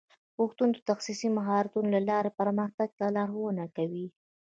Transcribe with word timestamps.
پوهنتون 0.35 0.69
د 0.73 0.77
تخصصي 0.89 1.27
مهارتونو 1.37 1.87
له 1.95 1.99
لارې 2.09 2.31
پرمختګ 2.41 2.89
ته 2.99 3.05
لارښوونه 3.15 3.63
کوي. 3.75 4.05